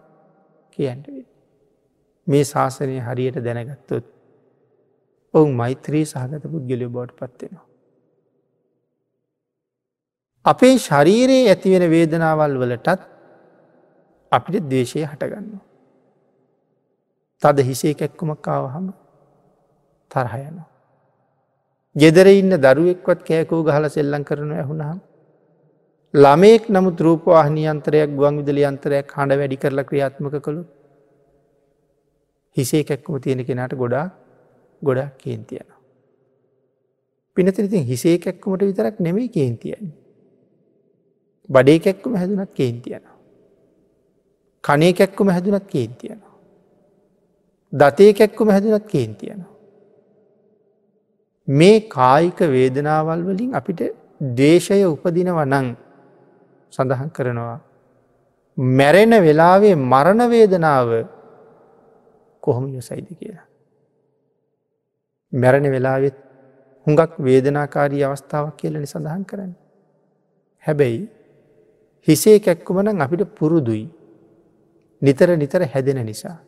[0.72, 1.06] කියන්ට.
[2.26, 4.04] මේ ශාසනය හරියට දැනගත්තොත්
[5.34, 7.66] ඔවුන් මෛත්‍රී සහගත පුද්ගලය බෝඩ් පත්වෙනවා.
[10.44, 13.00] අපේ ශරීරයේ ඇතිවෙන වේදනාවල් වලටත්
[14.32, 15.64] අපිට දේශය හටගන්නවා.
[17.42, 18.86] තද හිසේ කැක්කුමක් කාවහම
[20.10, 20.68] තරහයනවා.
[21.96, 24.98] ගෙදර ඉන්න දරුවෙක්වත් කෑකෝ ගහල සෙල්ලං කරනු ඇහුණහම්
[26.14, 30.62] ළමයෙක් නමුත් රූපවාහනි අන්තරයක් ගුවන් විදලි අන්තරයක් හඬ වැඩි කරලා ක්‍රියාත්මක කළු
[32.56, 34.06] හිසේ කැක්කම තියෙන කෙනට ගොඩා
[34.82, 35.68] ගොඩක් කේන්තියන.
[37.36, 39.92] පිනතිරිතින් හිසේ කැක්කුමට විතරක් නෙමේ කේන්තියන්.
[41.50, 43.04] බඩේ කැක්කුම හැදුනත් කේන්තියන.
[44.64, 46.20] කනේ කැක්කුම හැදුනත් කේන්තියන.
[47.72, 49.44] දතේ කැක්කුම හැදුනත් කේන්තියන.
[51.48, 53.80] මේ කායික වේදනාවල් වලින් අපිට
[54.36, 55.70] දේශය උපදිනව නං
[56.72, 57.58] සඳහන් කරනවා.
[58.58, 60.88] මැරෙන වෙලාවේ මරණ වේදනාව
[62.42, 63.46] කොහොම යොසයිද කියලා.
[65.32, 66.16] මැරණ වෙලාවෙත්
[66.86, 69.52] හුඟක් වේදනාකාරී අවස්ථාවක් කියලනි සඳහන් කරන්න.
[70.64, 71.08] හැබැයි
[72.08, 73.84] හිසේ කැක්කුමනං අපිට පුරුදුයි
[75.02, 76.38] නිතර නිතර හැදෙන නිසා.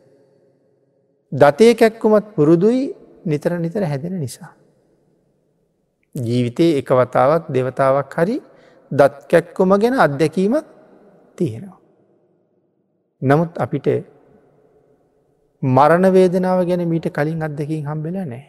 [1.31, 2.83] දතය කැක්කුමත් පුරුදුයි
[3.25, 4.51] නිතර නිතර හැදෙන නිසා.
[6.15, 8.37] ජීවිතයේ එක වතාවක් දෙවතාවක් හරි
[8.93, 10.65] දත් කැක්කොම ගැන අත්දැකීමක්
[11.37, 11.79] තියෙනවා.
[13.21, 13.87] නමුත් අපිට
[15.63, 18.43] මරණ වේදනාව ගැන මීට කලින් අත්දකින් හම්බෙල නෑ.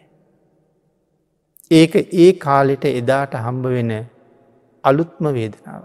[1.71, 3.91] ඒක ඒ කාලෙට එදාට හම්බ වෙන
[4.83, 5.83] අලුත්ම වේදනාව.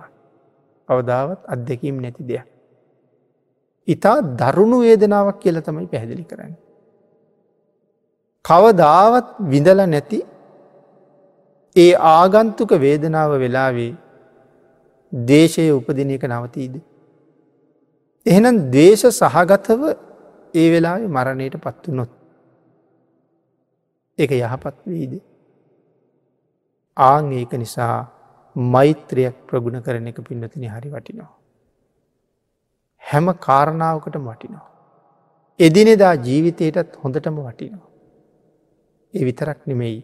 [0.88, 2.46] අවදාවත් අත්දැකීම් නැති දෙයක්.
[3.88, 6.52] ඉතා දරුණු වේදනාවක් කියල තමයි පැහැදිලි කරන්න.
[8.44, 10.18] කවදාවත් විඳල නැති
[11.76, 13.92] ඒ ආගන්තුක වේදනාව වෙලාවේ
[15.12, 16.74] දේශය උපදින එක නවතීද.
[18.26, 19.82] එහෙනම් දේශ සහගතව
[20.54, 22.10] ඒ වෙලාවෙ මරණයට පත්තු නොත්.
[24.18, 25.12] එක යහපත් වීද.
[26.96, 28.08] ආං ඒක නිසා
[28.56, 31.30] මෛත්‍රයක් ප්‍රගුණ කරන එක පින්නතින හරි වටිනවා.
[33.02, 34.66] හැම කාරණාවකටම වටිනවා.
[35.60, 37.88] එදිනෙදා ජීවිතයටත් හොඳටම වටිනවා.
[39.14, 40.00] ඒ විතරක් නෙමෙයි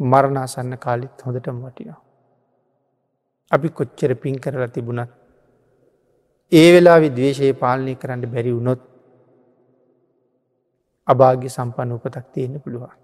[0.00, 2.03] මරණාසන්න කාලිත් හොඳටම වටිනවා.
[3.54, 5.10] අපි කොච්චර පින් කරලා තිබුණත්
[6.52, 8.82] ඒ වෙලා විදවේශය පාලනය කරන්න බැරි වුණොත්
[11.08, 12.94] අභාග්‍ය සම්පන්න උපතක් තියෙන්න්න පුළුවන්.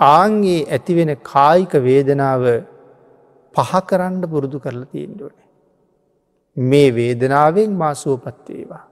[0.00, 2.44] ආන්ගේ ඇතිවෙන කායික වේදනාව
[3.54, 5.46] පහ කරන්න පුරුදු කරලා තියෙන්ඩුවනේ.
[6.56, 8.84] මේ වේදනාවෙන් මාසුවපත්වේවා.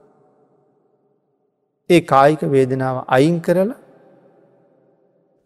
[1.89, 3.81] ඒ කායික වේදනාව අයින් කරලා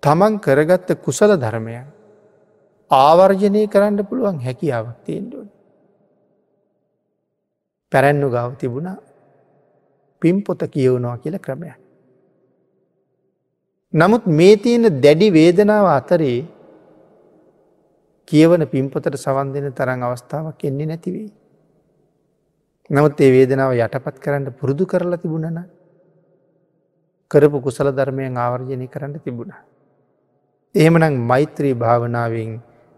[0.04, 1.86] තමන් කරගත්ත කුසල ධර්මයන්
[2.92, 5.48] ආවර්ජනය කරන්න පුළුවන් හැකියාවක් තියෙන්ඩුවන.
[7.92, 8.90] පැරැන්නු ගව තිබුණ
[10.22, 11.78] පිම් පොත කියවනවා කියල ක්‍රමයක්.
[13.94, 16.40] නමුත් මේ තියෙන දැඩි වේදනාව අතරේ
[18.28, 21.30] කියවන පින්පොතට සවන් දෙන තරං අවස්ථාවක් එන්නේ නැතිවී.
[22.90, 25.60] නමුත් ඒ වේදනාව යටපත් කරන්න පුරුදු කරලා තිබුණන
[27.32, 29.52] කරපු කුසල ධර්මයෙන් ආවර්ජනය කරන්න තිබුණ.
[30.76, 32.52] එහෙමනම් මෛත්‍රී භාවනාවෙන්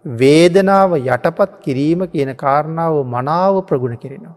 [0.06, 4.36] වේදනාව යටපත් කිරීම කියන කාරණාව මනාව ප්‍රගුණ කෙරෙනවා.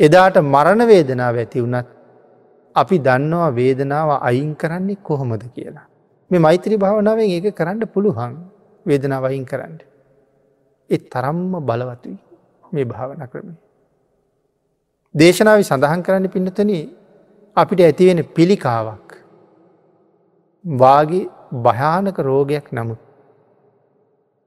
[0.00, 1.88] එදාට මරණ වේදනාව ඇති වුනත්
[2.76, 5.86] අපි දන්නවා වේදනාව අයින් කරන්නේ කොහොමද කියලා.
[6.30, 8.36] මේ මෛත්‍රී භාවනාවෙන් ඒක කරන්න පුළුවන්
[8.86, 9.78] වේදනාව අයින් කරන්න.
[10.90, 12.18] එ තරම්ම බලවතුයි
[12.72, 13.58] මේ භාවන ක්‍රමේ.
[15.14, 16.72] දේශනාව සඳහන් කරන්න පින්නතන
[17.56, 19.08] අපිට ඇතිවෙන පිළිකාවක්.
[20.64, 23.11] වාගේ භයානක රෝගයක් නමුත්.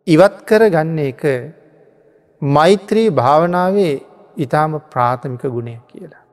[0.08, 1.24] ඉවත් කර ගන්න එක
[2.42, 3.94] මෛත්‍රී භාවනාවේ
[4.38, 6.24] ඉතාම ප්‍රාථමික ගුණයක් කියලා.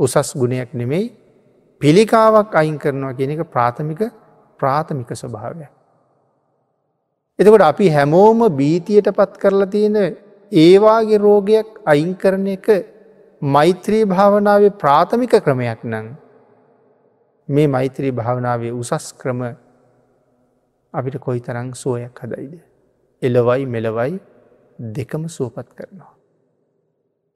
[0.00, 1.06] උසස් ගුණයක් නෙමෙයි
[1.80, 4.02] පිළිකාවක් අයින් කරනවා කියන එක ප්‍රාථමික
[4.60, 5.72] ප්‍රාථමික ස්වභාවයක්.
[7.38, 9.96] එතකොට අපි හැමෝම බීතියට පත් කරලා තියෙන
[10.52, 12.66] ඒවාගේ රෝගයක් අයින් කරන එක
[13.42, 16.06] මෛත්‍රී භාවනාවේ ප්‍රාථමික ක්‍රමයක් නං
[17.48, 19.40] මේ මෛත්‍රී භාවනාවේ උසස් ක්‍රම
[20.94, 22.65] අපිට කොයි තරං සුවයක් හදයිද.
[23.22, 24.20] එලවයි මෙලවයි
[24.78, 26.12] දෙකම සුවපත් කරනවා.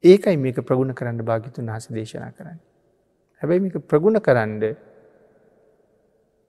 [0.04, 2.58] ඒකයි මේක ප්‍රගුණ කරන්න භාගිතුන් හස දේශනා කරන්න.
[3.42, 4.60] හැබැයි මේක ප්‍රගුණ කරන්න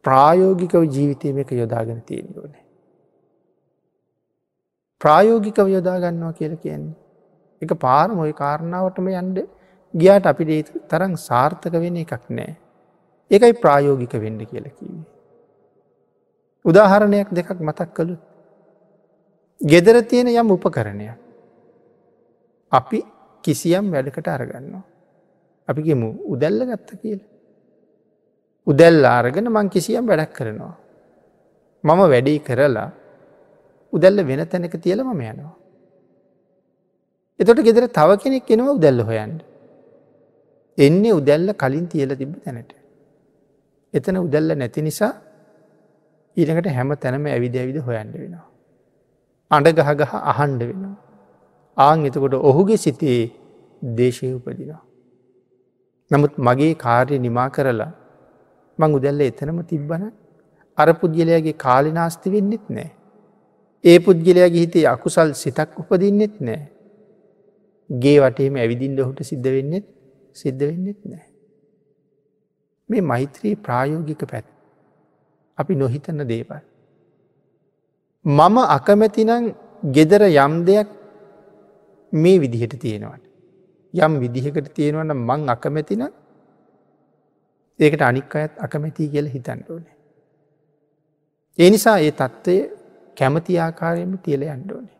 [0.05, 2.65] ප්‍රායෝගිකව ජීවිතය මේක යොදාගෙන තියෙන ඕනේ.
[5.01, 6.95] ප්‍රායෝගිකව යොදා ගන්නවා කියල කියන්නේ.
[7.61, 9.37] එක පාරම ඔය කාරණාවටම යන්ඩ
[9.93, 12.51] ගියාට අපිට ඒ තරම් සාර්ථක වෙන එකක් නෑ.
[13.31, 15.05] ඒකයි ප්‍රායෝගික වෙන්න කියල කිවේ.
[16.65, 18.17] උදාහරණයක් දෙකක් මතක් කළු.
[19.61, 21.17] ගෙදර තියෙන යම් උපකරණයක්.
[22.71, 23.03] අපි
[23.43, 24.83] කිසියම් වැඩකට අරගන්නවා.
[25.67, 27.19] අපි ගෙමු උදැල්ල ගත්ත කියල.
[28.67, 30.75] උදැල් ආරගෙන මං කිසියම් වැඩක් කරනවා.
[31.83, 32.89] මම වැඩේ කරලා
[33.93, 35.53] උදැල්ල වෙන තැනක තියලම යනවා.
[37.39, 39.41] එතොට ගෙදර තව කෙනෙක් එනවා උදැල්ල හොයන්ට.
[40.77, 42.71] එන්නේ උදැල්ල කලින් තියල තිබ තැනට.
[43.93, 45.13] එතන උදැල්ල නැති නිසා
[46.37, 48.50] ඊටකට හැම තැනම ඇවිද ඇවිද හොයන්ඩ වෙනවා.
[49.51, 50.95] අඩ ගහ ගහ අහන්ඩ වෙනවා.
[51.77, 53.19] ආං එතකොට ඔහුගේ සිතේ
[53.81, 54.81] දේශය උපදිනවා.
[56.11, 57.91] නමුත් මගේ කාර්ය නිමා කරලා
[58.79, 60.03] මං උදැල්ල එතනම තිබ්බන
[60.77, 62.91] අර පුද්ගලයාගේ කාලිනාස්ති වෙන්නෙත් නෑ.
[63.83, 66.61] ඒ පුද්ගලයාගේ හිතේ අකුසල් සිතක් උපදින්නෙත් නෑ.
[67.89, 69.85] ගේ වටේම ඇවිදින්ට ඔහුට සිද්ධ වෙන්නෙත්
[70.35, 71.25] සිද්ධ වෙන්නෙත් නෑ.
[72.89, 74.47] මේ මෛත්‍රී ප්‍රායෝගික පැත්
[75.57, 76.70] අපි නොහිතන්න දේපල්.
[78.25, 79.55] මම අකමැතිනං
[79.85, 80.87] ගෙදර යම් දෙයක්
[82.13, 83.23] මේ විදිහට තියෙනවට.
[83.93, 86.03] යම් විදිහකට තියෙනවන්න මං අකමැතින
[87.79, 89.95] ඒකට අනික් අයත් අකමැති කියල හිතන්න ඕනේ.
[91.57, 92.55] ඒ නිසා ඒ තත්ත්වය
[93.17, 94.97] කැමති ආකාරයෙන්ම තියල යන්න ඕනේ.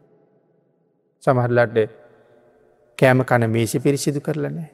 [1.23, 1.77] සමහරලට
[2.97, 4.69] කෑම කන මේසි පිරිසිදු කරලනෑ.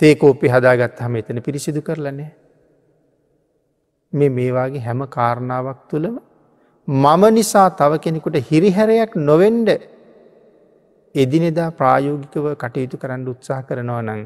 [0.00, 2.30] තේකෝපි හදාගත් හම එතන පිරිසිදු කරලනෑ.
[4.12, 6.18] මේ මේවාගේ හැම කාරණාවක් තුළම
[6.88, 9.68] මම නිසා තව කෙනෙකුට හිරිහැරයක් නොවෙන්ඩ
[11.14, 14.22] එදිනෙදා ප්‍රායෝගිකව කටයුතු කරන්න උත්සාහ කරනවා නං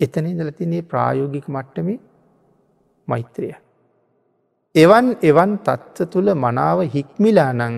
[0.00, 1.88] එතන දලතිනේ ප්‍රායෝගික මට්ටම
[3.08, 3.50] මෛත්‍රය.
[4.74, 7.76] එවන් එවන් තත්ත්ව තුළ මනාව හික්මිලා නං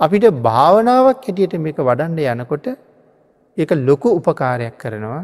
[0.00, 2.66] අපිට භාවනාවක් හැටියට මේක වඩන්ඩ යනකොට
[3.56, 5.22] ඒක ලොකු උපකාරයක් කරනවා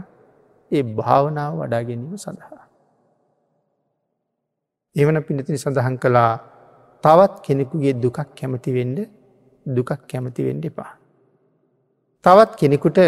[0.70, 2.62] ඒ භාවනාව වඩා ගැනීම සඳහා.
[4.96, 6.32] එවන පිනතිනි සඳහන් කළා
[7.04, 8.98] තවත් කෙනෙකුගේ දුකක් කැමතිවෙන්ඩ
[9.66, 10.92] දුකක් කැමතිවෙන්ඩ එපා.
[12.24, 12.98] තවත් කෙනෙකුට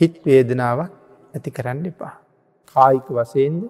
[0.00, 0.92] හිත් වේදනාවක්
[1.34, 2.14] ඇති කරන්න එපා.
[2.74, 3.62] කායික වසයෙන්ද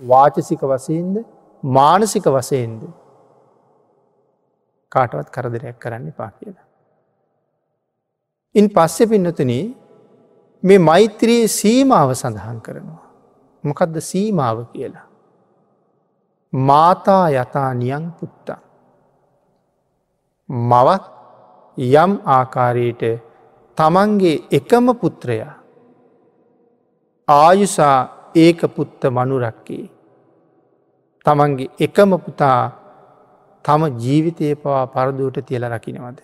[0.00, 1.16] වාචසික වසයෙන්ද
[1.62, 2.82] මානසික වසයෙන්ද
[4.92, 6.66] කාටවත් කරදරයක් කරන්න එපා කියලා.
[8.54, 9.52] ඉන් පස්සෙ පින්නතන
[10.62, 13.04] මේ මෛත්‍රයේ සීමාව සඳහන් කරනවා.
[13.64, 15.06] මොකදද සීමාව කියලා.
[16.52, 18.60] මාතා යතා නියං පුත්තා.
[20.48, 21.04] මවත්
[21.78, 23.02] යම් ආකාරයට
[23.78, 25.54] තමන්ගේ එකම පුත්‍රයා
[27.28, 27.98] ආයුසා
[28.36, 29.84] ඒක පුත්ත මනුරක්කේ.
[31.26, 32.62] තමන්ගේ එකම පුතා
[33.64, 36.18] තම ජීවිතය පවා පරදුවට තියල රකිනවද.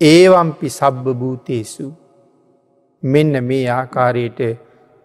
[0.00, 1.86] ඒවම්පි සබ්බ භූතේසු
[3.02, 4.40] මෙන්න මේ ආකාරයට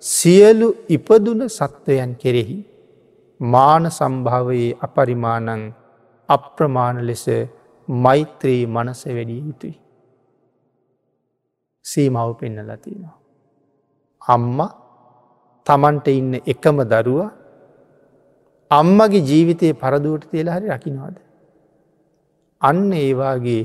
[0.04, 2.58] සියලු ඉපදුන සත්වයන් කෙරෙහි
[3.40, 5.74] මාන සම්භාවයේ අපරිමානං
[6.30, 7.26] අප්‍රමාණ ලෙස
[7.88, 9.76] මෛත්‍රී මනස වැඩිය යුතුයි.
[11.86, 13.18] සීමාව පෙන්නලා තියෙනවා.
[14.22, 14.60] අම්ම
[15.68, 17.20] තමන්ට ඉන්න එකම දරුව
[18.72, 21.18] අම්මගේ ජීවිතයේ පරදුවට තියලා හරි රකිනවාද.
[22.62, 23.62] අන්න ඒවාගේ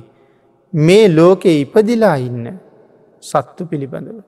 [0.72, 2.46] මේ ලෝකෙ ඉපදිලා ඉන්න
[3.22, 4.20] සත්තු පිළිබඳව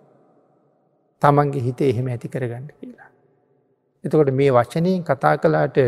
[1.22, 3.10] තමන්ගේ හිත එහෙම ඇති කරගන්න කියලා.
[4.04, 5.78] එතකොට මේ වචනයෙන් කතා කලාට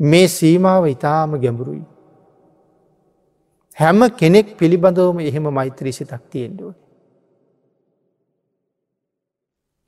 [0.00, 1.84] මේ සීමාව ඉතාම ගැඹුරුයි.
[3.76, 6.74] හැම කෙනෙක් පිළිබඳවම එහෙම මෛත්‍රී සිතක් තියෙන්ඩුවන.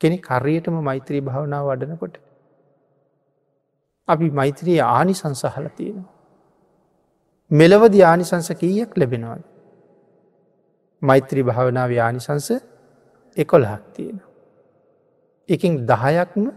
[0.00, 2.18] කෙනෙ කරියටම මෛත්‍රී භාවනාව වඩනකොට.
[4.08, 6.16] අපි මෛත්‍රී ආනි සංසහල තියෙනවා.
[7.50, 9.42] මෙලවද ආනිසංස කීයක් ලැබෙනවාද.
[11.02, 12.48] මෛත්‍රී භාවනාව ආනිසංස
[13.36, 14.30] එකොළහක් තියෙනවා.
[15.48, 16.50] එකින් දහයක්ම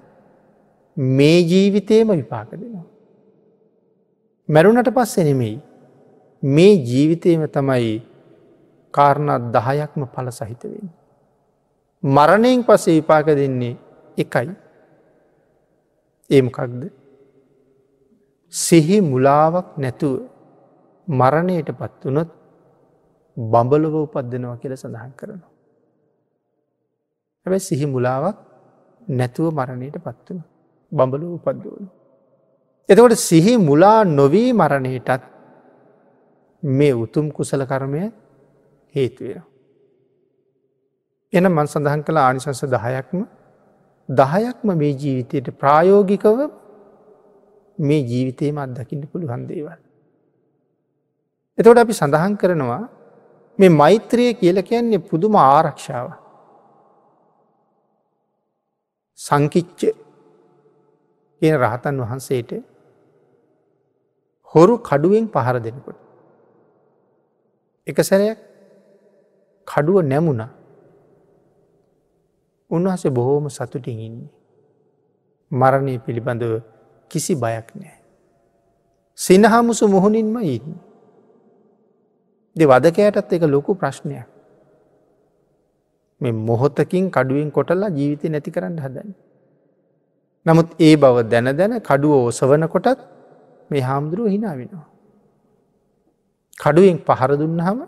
[0.97, 2.85] මේ ජීවිතයම විපාක දෙනවා.
[4.49, 5.55] මැරුණට පස්ස නෙමෙයි
[6.43, 7.91] මේ ජීවිතයම තමයි
[8.93, 10.89] කාරණත් දහයක්ම පල සහිතවෙන්න.
[12.03, 13.75] මරණයෙන් පස්සේ විපාක දෙන්නේ
[14.17, 14.49] එකයි
[16.29, 16.81] ඒමකක්ද
[18.53, 20.15] සිහි මුලාවක් නැතුව
[21.07, 22.29] මරණයට පත් වනොත්
[23.37, 25.51] බඹලොව උපද්දනවා කියල සඳහන් කරනවා.
[27.45, 28.37] හැබැ සිහි මුලාවක්
[29.11, 30.41] නැතුව මරණයට පත් වන
[30.91, 31.98] බඹලු උපද්දවන.
[32.89, 35.21] එතකොට සිහි මුලා නොවී මරණයටත්
[36.63, 38.11] මේ උතුම් කුසල කර්මය
[38.95, 39.43] හේතුවෙන.
[41.33, 43.19] එන මන් සඳහන් කළ ආනිසංස දහයක්ම
[44.09, 46.39] දහයක්ම මේ ජීවිතයට ප්‍රායෝගිකව
[47.77, 49.77] මේ ජීවිතයම අත්දකින්න පුළුවන් දේවල්.
[51.57, 52.83] එතකොට අපි සඳහන් කරනවා
[53.59, 56.09] මේ මෛත්‍රය කියල කියන්නේ පුදුම ආරක්ෂාව.
[59.19, 59.79] සංකිච්ච
[61.41, 62.51] කියන රහතන් වහන්සේට
[64.53, 65.97] හොරු කඩුවෙන් පහර දෙනකොට.
[67.87, 68.39] එක සැරයක්
[69.67, 70.43] කඩුව නැමුණ
[72.71, 74.29] උන්වහස බොහෝම සතුටින් ඉන්නේ.
[75.51, 76.61] මරණය පිළිබඳව
[77.11, 77.97] කිසි බයක් නෑ.
[79.17, 80.75] සිනහමුසු මුහුණින්ම ඉන්න.
[82.55, 84.27] දෙ වදකයටත් එක ලොකු ප්‍රශ්නයක්.
[86.21, 89.09] මේ මොහොතකින් කඩුවෙන් කොටල්ලා ජීවිතය නැති කරන්න හදන්න.
[90.45, 93.18] නමුත් ඒ බව දැන දැන කඩුව ඔසවන කොටත්
[93.71, 94.87] මේ හාමුදුරුව හිනා වෙනවා.
[96.59, 97.79] කඩුවෙන් පහර දුන්නහම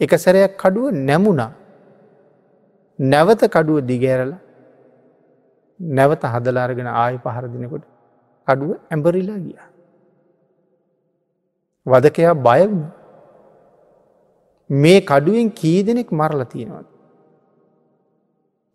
[0.00, 1.52] එක සැරයක් කඩුව නැමුණා.
[2.98, 4.32] නැවත කඩුව දිගෑරල
[5.80, 7.84] නැවත හදලාරගෙන ආය පහරදිනකොට
[8.48, 9.58] කඩුව ඇඹරිලා ගිය.
[11.86, 12.84] වදකයා බයවුණ
[14.70, 16.86] මේ කඩුවෙන් කී දෙනෙක් මරල තියෙනවද.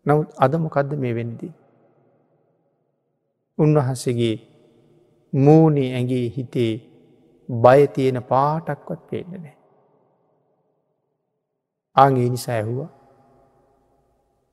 [0.05, 1.53] නමුත් අද මොකක්ද මේ වෙන්දී.
[3.57, 4.48] උන්වහන්සේගේ
[5.33, 6.73] මූනේ ඇගේ හිතේ
[7.49, 9.55] බය තියෙන පාටක්වත් පේන්න නෑ.
[11.95, 12.89] ආගේ නිසා ඇහුවා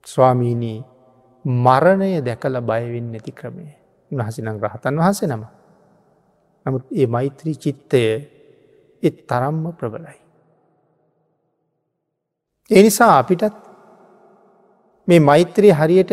[0.07, 0.79] ස්වාමීනී
[1.45, 3.67] මරණය දැකල බයවෙන්න නැති ක්‍රමය
[4.11, 5.45] උන්හසිනං රහතන් වහන්සේ නම.
[6.67, 8.03] නමුත් ඒ මෛත්‍රී චිත්තය
[9.03, 10.19] එත් තරම්ම ප්‍රබලයි.
[12.71, 13.55] එනිසා අපිටත්
[15.09, 16.13] මේ මෛත්‍රී හරියට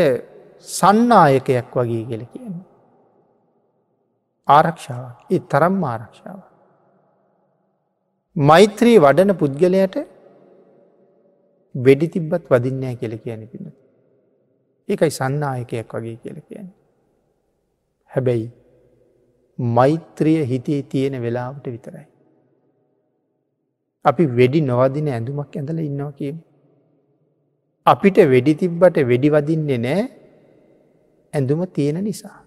[0.69, 2.72] සන්නායකයක් වගේ කියල කියන්නේ.
[4.47, 6.39] ආරක්ෂාව ඒ තරම් ආරක්ෂාව.
[8.36, 9.95] මෛත්‍රී වඩන පුද්ගලයට
[11.75, 13.67] වෙඩි තිබ්බත් වදින්නෑ කියල කියන පින්න.
[14.89, 16.67] ඒකයි සන්නායකයක් වගේ කියල කියන.
[18.12, 18.47] හැබැයි
[19.60, 22.08] මෛත්‍රිය හිතේ තියෙන වෙලාවට විතරයි.
[24.06, 26.41] අපි වෙඩි නොවදින ඇඳුමක් ඇඳල ඉන්නවා කියමු.
[27.86, 30.01] අපිට වෙඩි තිබ්බට වෙඩි වදින්නේ නෑ
[31.34, 32.42] ඇඳුම තියෙන නිසා.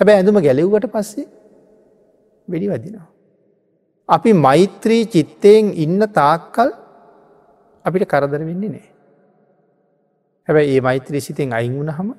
[0.00, 1.26] හැබැ ඇඳුම ගැලව්වට පස්සේ
[2.48, 3.08] වෙඩි වදිනවා.
[4.08, 6.70] අපි මෛත්‍රී චිත්තයෙන් ඉන්න තාක්කල්
[7.84, 8.88] අපිට කරදර වෙන්නේ නෑ.
[10.48, 12.10] හැබැයි ඒ මෛත්‍රී සිතෙන් අයින් වුණ හම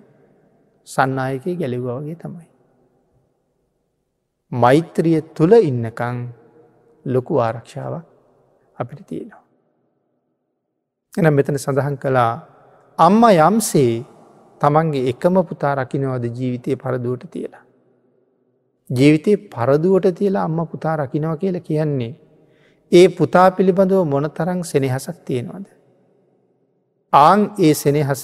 [0.87, 2.47] සන්නායක ගැලව්වාගේ තමයි.
[4.51, 6.17] මෛත්‍රිය තුළ ඉන්නකං
[7.05, 8.05] ලොකු ආරක්ෂාවක්
[8.77, 9.43] අපිට තියෙනවා.
[11.13, 12.31] එනම් මෙතන සඳහන් කළා
[12.99, 13.93] අම්ම යම්සේ
[14.61, 17.63] තමන්ගේ එකම පුතා රකිනවද ජීවිතය පරදුවට තියලා.
[18.89, 22.13] ජීවිතය පරදුවට තියලා අම්ම පුතා රකිනව කියල කියන්නේ.
[22.91, 25.67] ඒ පුතා පිළිබඳව මොනතරං සෙනෙහසක් තියෙනවද.
[27.13, 28.23] ආං ඒ සෙනෙහස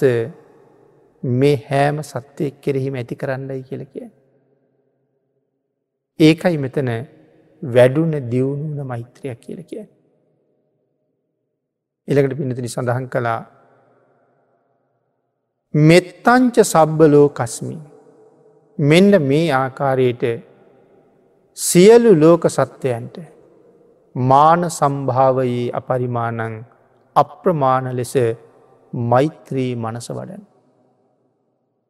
[1.22, 4.08] මේ හෑම සත්‍යයක් කෙරෙහිම ඇති කරන්නයි කියල කිය.
[6.20, 6.90] ඒකයි මෙතන
[7.62, 9.86] වැඩුන දියුණුන මෛත්‍රයක් කියල කිය.
[12.08, 13.40] එළකට පිනතිනි සඳහන් කළා
[15.74, 17.78] මෙත්තංච සබ්බලෝ කස්මි
[18.78, 20.22] මෙන්න මේ ආකාරයට
[21.58, 23.16] සියලු ලෝක සත්වයන්ට
[24.14, 26.54] මාන සම්භාවයේ අපරිමානං
[27.16, 28.14] අප්‍රමාණ ලෙස
[28.92, 30.42] මෛත්‍රී මනස වඩන්.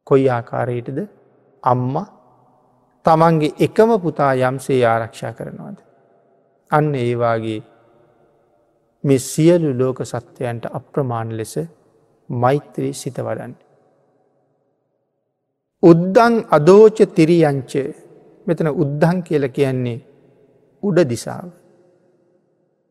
[0.07, 0.99] කොයි ආකාරයටද
[1.63, 1.95] අම්ම
[3.07, 5.79] තමන්ගේ එකම පුතා යම්සේ ආරක්ෂා කරනවාද.
[6.71, 7.61] අන්න ඒවාගේ
[9.05, 11.55] මේ සියලු ලෝක සත්වයන්ට අප්‍රමාණ ලෙස
[12.31, 13.55] මෛත්‍රී සිත වඩන්න.
[15.83, 17.73] උද්දං අදෝච තිරියංච
[18.49, 19.99] මෙතන උද්ධං කියල කියන්නේ
[20.83, 21.49] උඩ දිසාව.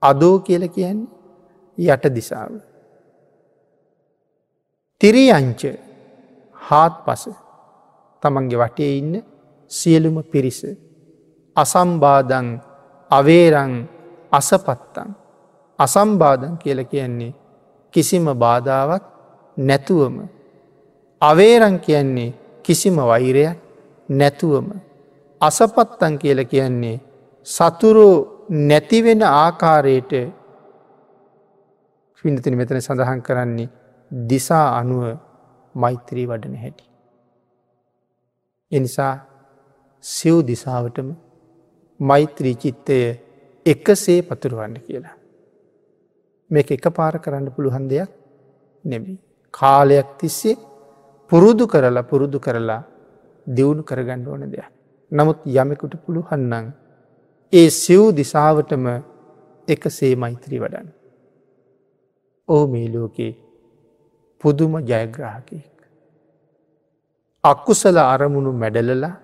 [0.01, 1.09] අදෝ කියල කියන්නේ
[1.77, 2.51] යට දිසාව.
[5.01, 5.61] තිරියංච
[6.57, 7.23] හාත් පස
[8.23, 9.13] තමන්ගේ වටේ ඉන්න
[9.71, 10.61] සියලුම පිරිස.
[11.55, 12.47] අසම්බාදං
[13.11, 13.73] අවේරං
[14.31, 15.09] අසපත්තං.
[15.79, 17.33] අසම්බාධන් කියල කියන්නේ
[17.93, 19.03] කිසිම බාධාවක්
[19.57, 20.17] නැතුවම.
[21.21, 23.57] අවේරං කියන්නේ කිසිම වෛරයක්
[24.09, 24.86] නැතුවම.
[25.41, 26.97] අසපත්තන් කියල කියන්නේ
[27.47, 28.09] සතුරු
[28.49, 30.11] නැතිවෙන ආකාරයට
[32.23, 33.69] පිනතින මෙතන සඳහන් කරන්නේ
[34.11, 35.03] දිසා අනුව
[35.75, 36.83] මෛත්‍රී වඩන හැටි.
[38.71, 39.13] එනිසා
[40.03, 41.09] සිව් දිසාවටම
[41.99, 42.97] මෛත්‍රී චිත්තය
[43.65, 45.15] එකසේ පතුරුවන්න කියලා.
[46.51, 48.09] මේක එක පාර කරන්න පුළුවන් දෙයක්
[48.85, 49.19] නෙබී.
[49.53, 50.57] කාලයක් තිස්සේ
[51.31, 52.81] පුරුදු කරලා පුරුදු කරලා
[53.47, 54.76] දියුණු කරගණ්ඩ ඕන දෙයක්.
[55.11, 56.65] නමුත් යමෙකුට පුළුහන්නන්
[57.53, 58.85] ඒ සිව් දිසාවටම
[59.67, 60.87] එකසේ මෛත්‍රී වඩන්න.
[62.49, 63.31] ඕ මේ ලෝකේ
[64.43, 65.75] පුදුම ජයග්‍රාහකයෙක්.
[67.43, 69.15] අක්කුසල අරමුණු මැඩලලා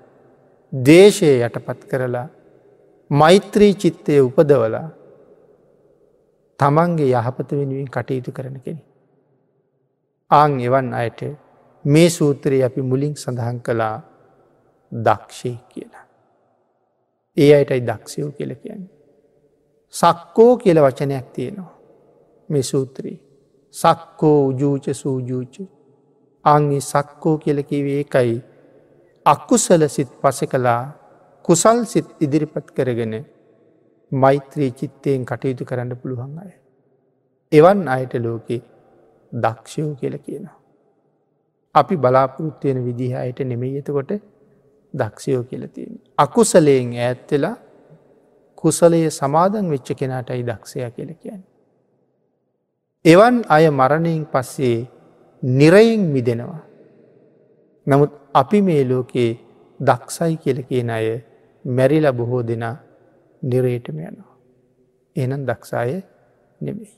[0.73, 2.27] දේශය යටපත් කරලා
[3.11, 4.88] මෛත්‍රී චිත්තය උපදවලා
[6.59, 8.81] තමන්ගේ යහපත වෙනුවෙන් කටයුතු කරන කෙනෙ.
[10.31, 11.21] ආං එවන් අයට
[11.86, 13.95] මේ සූත්‍රයේ අපි මුලින් සඳහන් කළා
[14.94, 16.06] දක්ෂය කියලා.
[17.38, 18.91] ඒ අයටයි දක්ෂයෝ කියල කියන්නේ.
[19.94, 21.74] සක්කෝ කියල වචනයක් තියෙනවා
[22.50, 23.18] මේ සූත්‍රී.
[23.74, 25.56] සක්කෝ උජූච සූජූච
[26.46, 28.41] අංගේ සක්කෝ කියලකිවේ එකයි
[29.26, 30.82] අක්කුසල සිත් පස කලා
[31.46, 33.14] කුසල් සිත් ඉදිරිපත් කරගෙන
[34.12, 36.52] මෛත්‍රී චිත්තයෙන් කටයුතු කරන්න පුළුවන් අය.
[37.52, 38.58] එවන් අයට ලෝකෙ
[39.34, 40.58] දක්ෂයෝ කියල කියනවා.
[41.76, 44.12] අපි බලාපොරොත්වයෙන විදිහ අයට නෙමෙයි එතකොට
[44.94, 46.00] දක්ෂයෝ කියලතියෙන්.
[46.18, 47.56] අකුසලයෙන් ඈත්වෙලා
[48.58, 51.41] කුසලයේ සමාදන් වෙච්ච කෙනාටයි දක්ෂය කියල කියන්න.
[53.06, 54.78] එවන් අය මරණයෙන් පස්සේ
[55.44, 56.62] නිරයින් මිදෙනවා.
[57.88, 59.32] නමුත් අපි මේ ලෝකයේ
[59.80, 61.08] දක්ෂයි කියල කියන අය
[61.66, 62.76] මැරිල බොහෝ දෙනා
[63.44, 64.34] නිරේටම යනවා.
[65.16, 66.02] එනම් දක්ෂාය
[66.62, 66.94] නෙමෙයි.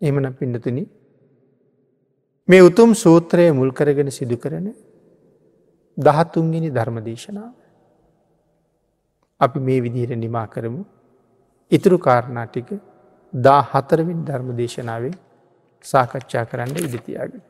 [0.00, 0.84] එමන පිඩතුනි
[2.48, 4.66] මේ උතුම් සූත්‍රය මුල් කරගෙන සිදු කරන
[5.96, 7.52] දහත්තුන්ගනි ධර්මදේශනාව.
[9.40, 10.82] අපි මේ විදිහට නිමා කරමු
[11.72, 12.68] ඉතුරු කාරණාටික
[13.32, 15.16] දා හතරවින් ධර්මදේශනාවෙන්
[15.84, 17.42] සාකච්ඡා කරන්න ඉදිතියාගෙන.